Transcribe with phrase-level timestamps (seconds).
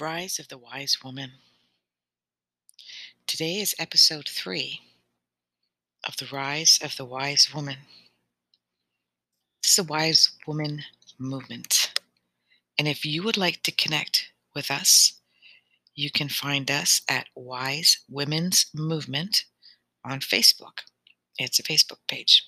[0.00, 1.32] Rise of the Wise Woman.
[3.26, 4.80] Today is episode three
[6.08, 7.76] of The Rise of the Wise Woman.
[9.62, 10.84] This is a Wise Woman
[11.18, 12.00] movement.
[12.78, 15.20] And if you would like to connect with us,
[15.94, 19.44] you can find us at Wise Women's Movement
[20.02, 20.78] on Facebook.
[21.36, 22.46] It's a Facebook page.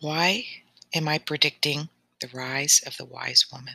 [0.00, 0.46] Why
[0.94, 1.90] am I predicting
[2.24, 3.74] the rise of the wise woman?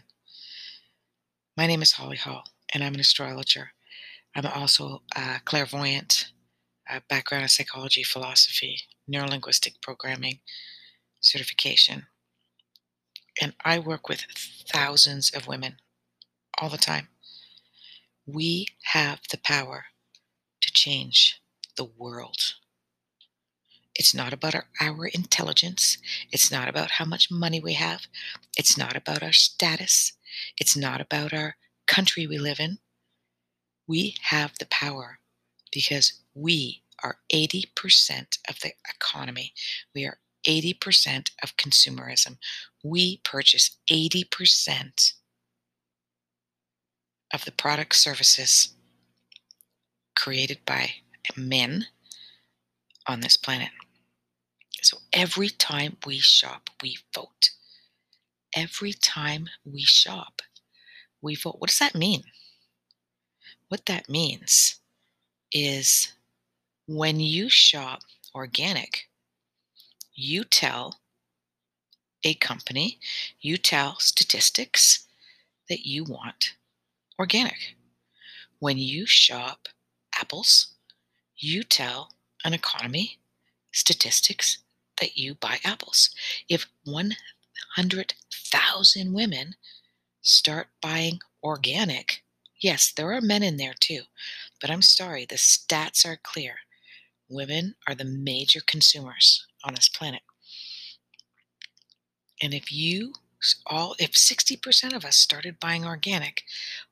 [1.55, 3.71] My name is Holly Hall, and I'm an astrologer.
[4.35, 6.31] I'm also a clairvoyant,
[6.89, 8.79] a background in psychology, philosophy,
[9.11, 10.39] neurolinguistic programming
[11.19, 12.07] certification.
[13.39, 14.25] And I work with
[14.71, 15.77] thousands of women
[16.59, 17.09] all the time.
[18.25, 19.85] We have the power
[20.61, 21.39] to change
[21.77, 22.48] the world.
[23.99, 25.97] It's not about our, our, intelligence.
[26.31, 28.07] It's not about how much money we have.
[28.55, 30.13] It's not about our status.
[30.57, 32.79] It's not about our country we live in.
[33.87, 35.19] We have the power
[35.73, 39.53] because we are 80% of the economy.
[39.93, 42.37] We are 80% of consumerism.
[42.81, 45.13] We purchase 80%
[47.33, 48.69] of the product services
[50.15, 50.91] created by
[51.35, 51.87] men
[53.05, 53.69] on this planet.
[54.81, 57.51] So every time we shop, we vote.
[58.55, 60.41] Every time we shop,
[61.21, 61.57] we vote.
[61.59, 62.23] What does that mean?
[63.67, 64.79] What that means
[65.51, 66.13] is
[66.87, 68.01] when you shop
[68.33, 69.09] organic,
[70.13, 70.99] you tell
[72.23, 72.99] a company,
[73.39, 75.07] you tell statistics
[75.69, 76.55] that you want
[77.19, 77.75] organic.
[78.59, 79.67] When you shop
[80.19, 80.73] apples,
[81.37, 82.11] you tell
[82.43, 83.19] an economy
[83.71, 84.57] statistics
[84.99, 86.09] that you buy apples.
[86.47, 89.55] If 100,000 women
[90.21, 92.23] start buying organic,
[92.61, 94.01] yes, there are men in there too,
[94.61, 96.55] but I'm sorry, the stats are clear.
[97.29, 100.21] Women are the major consumers on this planet.
[102.41, 103.13] And if you
[103.65, 106.43] all if 60% of us started buying organic,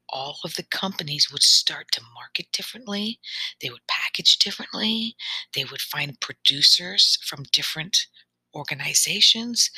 [0.09, 3.19] all of the companies would start to market differently.
[3.61, 5.15] They would package differently.
[5.53, 8.07] They would find producers from different
[8.55, 9.69] organizations,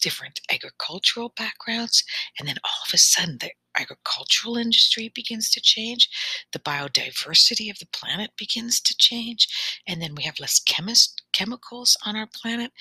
[0.00, 2.02] different agricultural backgrounds.
[2.38, 6.08] And then all of a sudden, the agricultural industry begins to change.
[6.52, 9.48] The biodiversity of the planet begins to change.
[9.86, 12.72] And then we have less chemist, chemicals on our planet.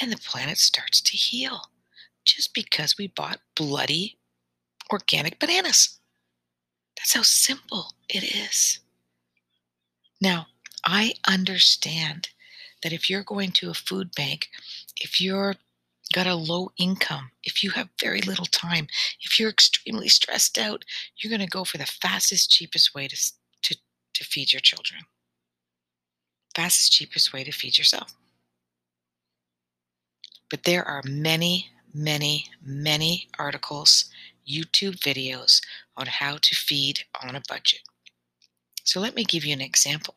[0.00, 1.62] And the planet starts to heal
[2.24, 4.19] just because we bought bloody
[4.90, 5.98] organic bananas.
[6.96, 8.80] That's how simple it is.
[10.20, 10.46] Now,
[10.84, 12.28] I understand
[12.82, 14.48] that if you're going to a food bank,
[14.96, 15.56] if you're
[16.12, 18.88] got a low income, if you have very little time,
[19.22, 20.84] if you're extremely stressed out,
[21.16, 23.16] you're going to go for the fastest, cheapest way to,
[23.62, 23.76] to,
[24.14, 25.02] to feed your children.
[26.54, 28.12] Fastest, cheapest way to feed yourself.
[30.50, 34.10] But there are many, many, many articles
[34.50, 35.60] YouTube videos
[35.96, 37.80] on how to feed on a budget.
[38.84, 40.16] So let me give you an example.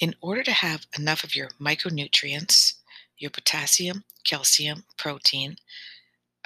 [0.00, 2.74] In order to have enough of your micronutrients,
[3.18, 5.56] your potassium, calcium, protein,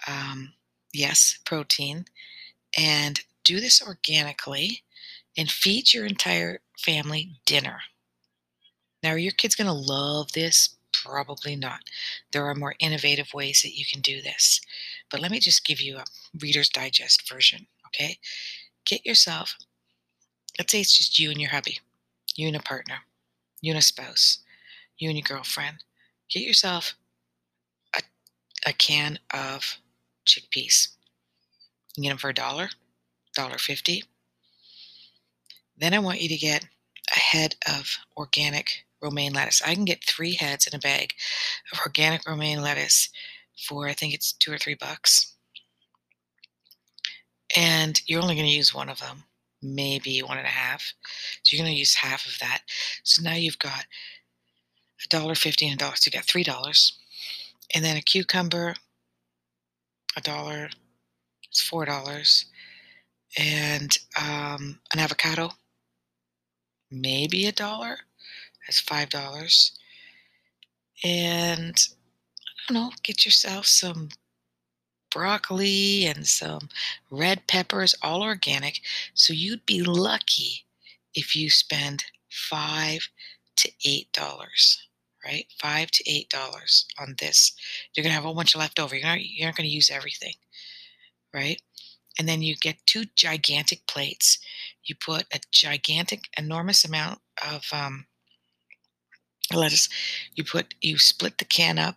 [0.06, 0.52] um,
[0.92, 2.04] yes, protein,
[2.76, 4.82] and do this organically
[5.36, 7.80] and feed your entire family dinner.
[9.02, 10.76] Now, your kids going to love this?
[10.92, 11.80] Probably not.
[12.32, 14.60] There are more innovative ways that you can do this.
[15.10, 16.04] But let me just give you a
[16.40, 18.18] Reader's Digest version, okay?
[18.84, 19.56] Get yourself,
[20.58, 21.78] let's say it's just you and your hubby,
[22.34, 22.96] you and a partner,
[23.60, 24.38] you and a spouse,
[24.96, 25.84] you and your girlfriend.
[26.30, 26.94] Get yourself
[27.96, 28.02] a,
[28.66, 29.78] a can of
[30.26, 30.88] chickpeas.
[31.90, 32.68] You can get them for a dollar,
[33.34, 34.04] dollar fifty.
[35.76, 36.66] Then I want you to get
[37.14, 39.62] a head of organic romaine lettuce.
[39.62, 41.14] I can get three heads in a bag
[41.72, 43.10] of organic romaine lettuce
[43.66, 45.34] for I think it's two or three bucks.
[47.56, 49.24] And you're only going to use one of them,
[49.62, 50.92] maybe one and a half.
[51.42, 52.60] So you're going to use half of that.
[53.02, 53.86] So now you've got
[55.04, 55.96] a dollar fifty and a dollar.
[55.96, 56.98] So you got three dollars.
[57.74, 58.74] And then a cucumber,
[60.16, 60.70] a dollar,
[61.44, 62.46] it's four dollars.
[63.36, 65.50] And um, an avocado,
[66.90, 67.98] maybe a dollar.
[68.68, 69.72] That's five dollars.
[71.02, 71.74] And
[72.68, 74.10] I don't know, get yourself some
[75.10, 76.68] broccoli and some
[77.10, 78.80] red peppers, all organic.
[79.14, 80.66] So you'd be lucky
[81.14, 83.08] if you spend five
[83.56, 84.88] to eight dollars
[85.24, 85.46] right?
[85.60, 87.52] Five to eight dollars on this.
[87.94, 88.94] You're gonna have a whole bunch left over.
[88.96, 90.34] You're not you're not gonna use everything,
[91.34, 91.60] right?
[92.18, 94.38] And then you get two gigantic plates.
[94.84, 98.06] You put a gigantic, enormous amount of um,
[99.56, 99.88] lettuce.
[100.34, 101.96] You put you split the can up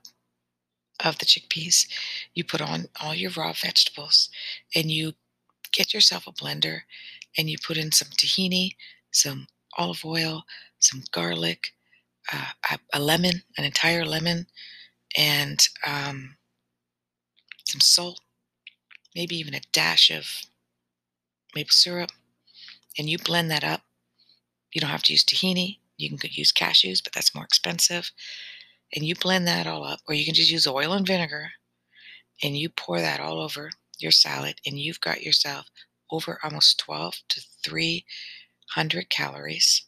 [1.04, 1.88] of the chickpeas.
[2.34, 4.30] You put on all your raw vegetables,
[4.76, 5.14] and you
[5.72, 6.82] get yourself a blender,
[7.38, 8.76] and you put in some tahini,
[9.12, 10.44] some olive oil,
[10.80, 11.74] some garlic,
[12.32, 14.48] uh, a, a, lemon, an entire lemon,
[15.18, 16.36] and um,
[17.66, 18.20] some salt,
[19.16, 20.28] maybe even a dash of
[21.56, 22.12] maple syrup,
[22.98, 23.82] and you blend that up.
[24.74, 25.78] You don't have to use tahini.
[26.02, 28.12] You can use cashews, but that's more expensive.
[28.96, 31.52] And you blend that all up, or you can just use oil and vinegar,
[32.44, 35.68] and you pour that all over your salad, and you've got yourself
[36.12, 39.86] over almost 12 to 300 calories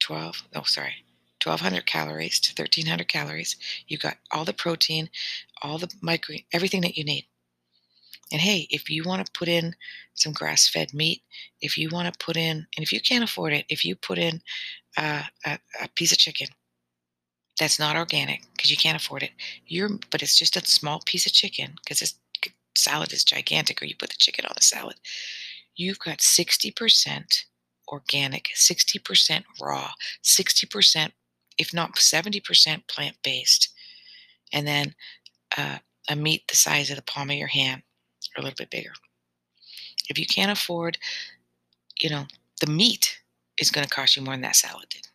[0.00, 1.04] 12, oh, sorry,
[1.42, 3.56] 1200 calories to 1300 calories.
[3.88, 5.08] You've got all the protein,
[5.62, 7.26] all the micro, everything that you need.
[8.32, 9.74] And hey, if you want to put in
[10.14, 11.22] some grass fed meat,
[11.60, 14.18] if you want to put in, and if you can't afford it, if you put
[14.18, 14.40] in
[14.96, 16.48] uh, a, a piece of chicken
[17.58, 19.30] that's not organic because you can't afford it,
[19.66, 22.14] you're, but it's just a small piece of chicken because this
[22.76, 24.96] salad is gigantic, or you put the chicken on the salad,
[25.76, 27.44] you've got 60%
[27.88, 29.90] organic, 60% raw,
[30.22, 31.12] 60%,
[31.58, 33.72] if not 70% plant based,
[34.52, 34.94] and then
[35.56, 35.78] uh,
[36.08, 37.82] a meat the size of the palm of your hand
[38.36, 38.92] a little bit bigger.
[40.08, 40.98] If you can't afford,
[41.98, 42.26] you know,
[42.60, 43.20] the meat
[43.58, 45.08] is going to cost you more than that salad did.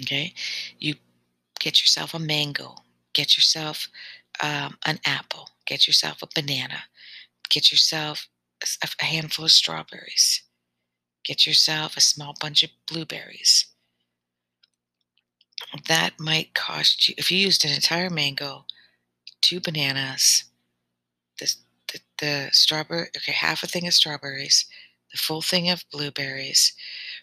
[0.00, 0.32] Okay,
[0.78, 0.94] you
[1.58, 2.76] get yourself a mango,
[3.14, 3.88] get yourself
[4.40, 6.84] um, an apple, get yourself a banana,
[7.50, 8.28] get yourself
[9.00, 10.42] a handful of strawberries.
[11.24, 13.66] Get yourself a small bunch of blueberries.
[15.88, 18.64] That might cost you, if you used an entire mango,
[19.40, 20.44] two bananas,
[21.40, 21.54] the,
[21.92, 24.66] the, the strawberry, okay, half a thing of strawberries,
[25.12, 26.74] the full thing of blueberries,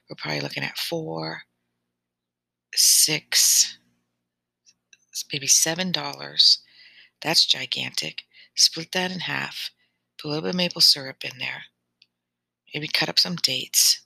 [0.10, 1.44] we're probably looking at four,
[2.74, 3.78] six,
[5.32, 6.60] maybe seven dollars.
[7.22, 8.24] That's gigantic.
[8.56, 9.72] Split that in half
[10.18, 11.66] Put a little bit of maple syrup in there.
[12.74, 14.02] Maybe cut up some dates.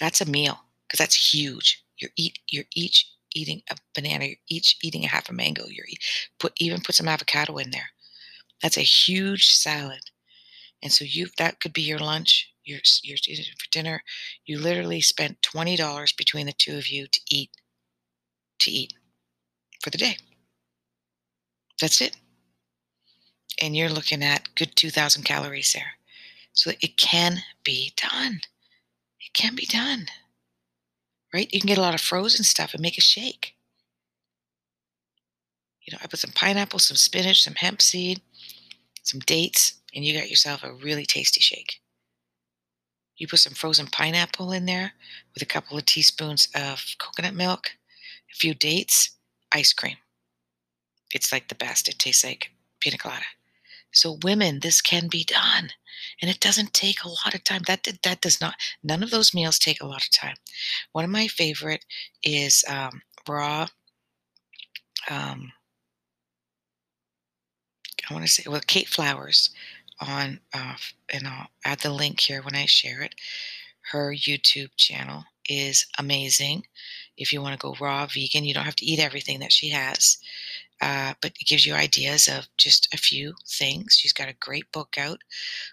[0.00, 1.84] That's a meal because that's huge.
[1.98, 4.26] You're eat you're each eating a banana.
[4.26, 5.66] You're each eating a half a mango.
[5.68, 5.86] You're
[6.38, 7.90] put even put some avocado in there.
[8.62, 10.10] That's a huge salad.
[10.82, 14.02] And so you that could be your lunch, your your for dinner.
[14.46, 17.50] You literally spent twenty dollars between the two of you to eat
[18.60, 18.94] to eat
[19.82, 20.16] for the day.
[21.80, 22.16] That's it
[23.60, 25.92] and you're looking at good 2,000 calories there.
[26.52, 28.40] So it can be done.
[29.20, 30.06] It can be done.
[31.32, 31.48] Right?
[31.52, 33.54] You can get a lot of frozen stuff and make a shake.
[35.82, 38.20] You know, I put some pineapple, some spinach, some hemp seed,
[39.02, 41.80] some dates, and you got yourself a really tasty shake.
[43.16, 44.92] You put some frozen pineapple in there
[45.34, 47.70] with a couple of teaspoons of coconut milk,
[48.30, 49.10] a few dates,
[49.52, 49.96] ice cream.
[51.12, 51.88] It's like the best.
[51.88, 52.50] It tastes like
[52.80, 53.24] pina colada.
[53.92, 55.70] So women, this can be done.
[56.20, 57.62] And it doesn't take a lot of time.
[57.66, 58.54] That that does not.
[58.82, 60.36] None of those meals take a lot of time.
[60.92, 61.84] One of my favorite
[62.22, 63.68] is um, raw.
[65.10, 65.52] Um,
[68.08, 69.50] I want to say well, Kate Flowers
[70.00, 70.74] on, uh,
[71.12, 73.14] and I'll add the link here when I share it.
[73.90, 76.66] Her YouTube channel is amazing.
[77.16, 79.70] If you want to go raw vegan, you don't have to eat everything that she
[79.70, 80.18] has
[80.82, 83.94] uh, but it gives you ideas of just a few things.
[84.00, 85.20] She's got a great book out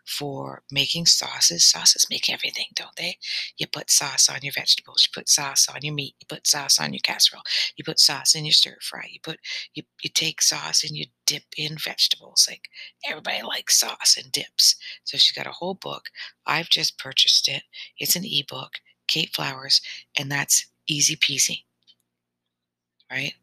[0.06, 1.66] for making sauces.
[1.66, 3.18] Sauces make everything, don't they?
[3.58, 6.80] You put sauce on your vegetables, you put sauce on your meat, you put sauce
[6.80, 7.42] on your casserole,
[7.76, 9.40] you put sauce in your stir fry, you put
[9.74, 12.46] you, you take sauce and you dip in vegetables.
[12.50, 12.70] Like
[13.10, 14.76] everybody likes sauce and dips.
[15.06, 16.10] So she's got a whole book.
[16.46, 17.64] I've just purchased it.
[17.98, 18.74] It's an ebook,
[19.10, 19.82] Kate Flowers,
[20.18, 21.63] and that's easy peasy.
[23.12, 23.34] Right?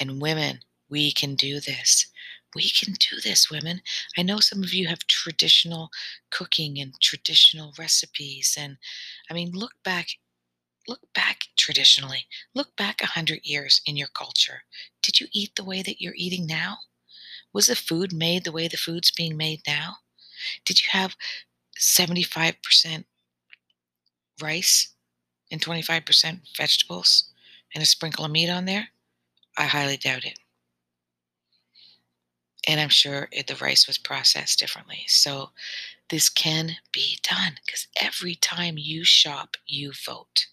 [0.00, 2.06] And women, we can do this.
[2.54, 3.80] We can do this, women.
[4.16, 5.90] I know some of you have traditional
[6.30, 8.56] cooking and traditional recipes.
[8.58, 8.78] And
[9.30, 10.08] I mean, look back,
[10.86, 12.26] look back traditionally.
[12.54, 14.62] Look back a hundred years in your culture.
[15.02, 16.78] Did you eat the way that you're eating now?
[17.52, 19.96] Was the food made the way the food's being made now?
[20.64, 21.16] Did you have
[21.78, 23.04] 75%
[24.40, 24.94] rice
[25.50, 27.24] and 25% vegetables
[27.74, 28.88] and a sprinkle of meat on there?
[29.58, 30.40] I highly doubt it
[32.68, 35.04] and I'm sure it, the rice was processed differently.
[35.08, 35.50] So
[36.10, 40.46] this can be done because every time you shop, you vote.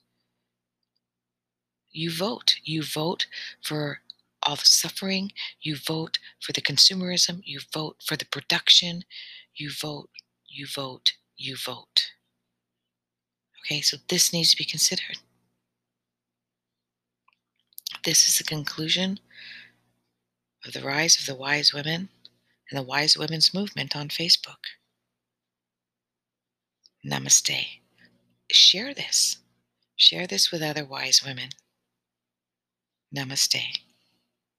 [1.91, 2.57] you vote.
[2.63, 3.27] You vote
[3.63, 4.01] for
[4.43, 5.33] all the suffering.
[5.61, 7.41] You vote for the consumerism.
[7.45, 9.03] You vote for the production.
[9.55, 10.09] You vote,
[10.47, 12.11] you vote, you vote.
[13.65, 15.17] Okay, so this needs to be considered.
[18.03, 19.19] This is the conclusion
[20.63, 22.09] of the rise of the wise women
[22.69, 24.61] and the wise women's movement on Facebook.
[27.03, 27.79] Namaste.
[28.51, 29.37] Share this.
[29.95, 31.49] Share this with other wise women.
[33.15, 33.84] Namaste.